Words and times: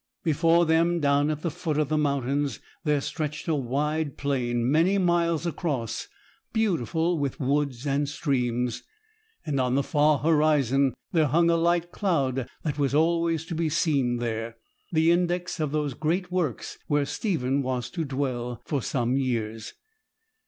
Before 0.23 0.65
them, 0.65 0.99
down 0.99 1.29
at 1.29 1.43
the 1.43 1.51
foot 1.51 1.77
of 1.77 1.89
the 1.89 1.95
mountains, 1.97 2.59
there 2.83 3.01
stretched 3.01 3.47
a 3.47 3.53
wide 3.53 4.17
plain 4.17 4.71
many 4.71 4.97
miles 4.97 5.45
across, 5.45 6.07
beautiful 6.51 7.19
with 7.19 7.39
woods 7.39 7.85
and 7.85 8.09
streams; 8.09 8.81
and 9.45 9.59
on 9.59 9.75
the 9.75 9.83
far 9.83 10.17
horizon 10.17 10.95
there 11.11 11.27
hung 11.27 11.51
a 11.51 11.55
light 11.55 11.91
cloud 11.91 12.49
that 12.63 12.79
was 12.79 12.95
always 12.95 13.45
to 13.45 13.53
be 13.53 13.69
seen 13.69 14.17
there, 14.17 14.55
the 14.91 15.11
index 15.11 15.59
of 15.59 15.71
those 15.71 15.93
great 15.93 16.31
works 16.31 16.79
where 16.87 17.05
Stephen 17.05 17.61
was 17.61 17.91
to 17.91 18.03
dwell 18.03 18.59
for 18.65 18.81
some 18.81 19.17
years. 19.17 19.75